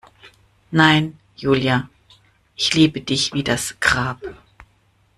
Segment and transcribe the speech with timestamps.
[0.71, 1.87] Nein, Julia,
[2.55, 4.19] ich liebe dich wie das Grab.